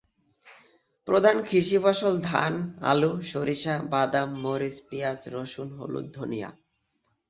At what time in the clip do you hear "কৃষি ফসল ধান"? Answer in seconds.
1.41-2.53